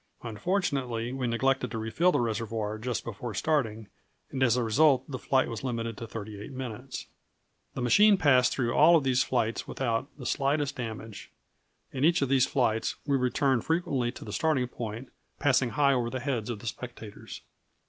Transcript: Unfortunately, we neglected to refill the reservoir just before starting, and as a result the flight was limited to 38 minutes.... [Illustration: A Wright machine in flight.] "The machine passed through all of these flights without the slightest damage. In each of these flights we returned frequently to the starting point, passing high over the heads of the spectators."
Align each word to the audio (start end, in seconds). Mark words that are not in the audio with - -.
Unfortunately, 0.23 1.13
we 1.13 1.27
neglected 1.27 1.69
to 1.69 1.77
refill 1.77 2.11
the 2.11 2.19
reservoir 2.19 2.79
just 2.79 3.03
before 3.03 3.35
starting, 3.35 3.87
and 4.31 4.41
as 4.41 4.57
a 4.57 4.63
result 4.63 5.03
the 5.07 5.19
flight 5.19 5.47
was 5.47 5.63
limited 5.63 5.95
to 5.95 6.07
38 6.07 6.51
minutes.... 6.51 7.05
[Illustration: 7.75 7.75
A 7.75 7.79
Wright 7.79 7.83
machine 7.83 8.11
in 8.13 8.17
flight.] 8.17 8.23
"The 8.25 8.31
machine 8.31 8.33
passed 8.41 8.51
through 8.55 8.73
all 8.73 8.95
of 8.95 9.03
these 9.03 9.23
flights 9.23 9.67
without 9.67 10.07
the 10.17 10.25
slightest 10.25 10.75
damage. 10.77 11.29
In 11.91 12.03
each 12.03 12.23
of 12.23 12.29
these 12.29 12.47
flights 12.47 12.95
we 13.05 13.15
returned 13.15 13.63
frequently 13.63 14.11
to 14.13 14.25
the 14.25 14.33
starting 14.33 14.67
point, 14.67 15.09
passing 15.37 15.69
high 15.69 15.93
over 15.93 16.09
the 16.09 16.19
heads 16.19 16.49
of 16.49 16.57
the 16.61 16.65
spectators." 16.65 17.41